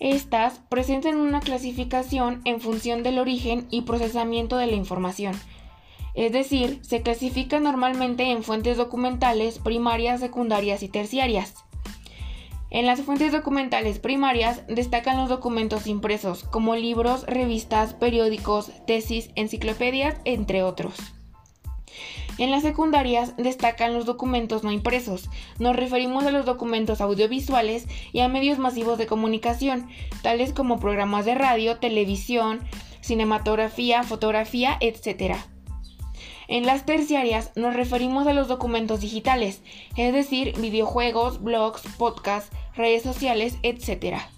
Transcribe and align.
Estas 0.00 0.60
presentan 0.68 1.16
una 1.16 1.40
clasificación 1.40 2.42
en 2.44 2.60
función 2.60 3.02
del 3.02 3.18
origen 3.18 3.66
y 3.70 3.82
procesamiento 3.82 4.56
de 4.56 4.66
la 4.66 4.74
información. 4.74 5.34
Es 6.14 6.32
decir, 6.32 6.80
se 6.82 7.02
clasifican 7.02 7.62
normalmente 7.64 8.30
en 8.30 8.42
fuentes 8.42 8.76
documentales 8.76 9.58
primarias, 9.58 10.20
secundarias 10.20 10.82
y 10.82 10.88
terciarias. 10.88 11.54
En 12.70 12.86
las 12.86 13.02
fuentes 13.02 13.30
documentales 13.30 14.00
primarias 14.00 14.62
destacan 14.66 15.16
los 15.16 15.28
documentos 15.28 15.86
impresos, 15.86 16.42
como 16.42 16.74
libros, 16.74 17.24
revistas, 17.26 17.94
periódicos, 17.94 18.72
tesis, 18.86 19.30
enciclopedias, 19.36 20.16
entre 20.24 20.64
otros. 20.64 20.94
En 22.38 22.50
las 22.50 22.62
secundarias 22.62 23.34
destacan 23.36 23.94
los 23.94 24.06
documentos 24.06 24.64
no 24.64 24.72
impresos. 24.72 25.30
Nos 25.58 25.76
referimos 25.76 26.24
a 26.24 26.32
los 26.32 26.44
documentos 26.44 27.00
audiovisuales 27.00 27.86
y 28.12 28.20
a 28.20 28.28
medios 28.28 28.58
masivos 28.58 28.98
de 28.98 29.06
comunicación, 29.06 29.88
tales 30.22 30.52
como 30.52 30.80
programas 30.80 31.24
de 31.24 31.36
radio, 31.36 31.78
televisión, 31.78 32.60
cinematografía, 33.00 34.02
fotografía, 34.02 34.76
etc. 34.80 35.36
En 36.48 36.66
las 36.66 36.84
terciarias 36.84 37.52
nos 37.54 37.74
referimos 37.74 38.26
a 38.26 38.32
los 38.32 38.48
documentos 38.48 39.00
digitales, 39.00 39.62
es 39.96 40.12
decir, 40.12 40.54
videojuegos, 40.58 41.42
blogs, 41.42 41.82
podcasts, 41.96 42.54
redes 42.74 43.02
sociales, 43.02 43.58
etc. 43.62 44.33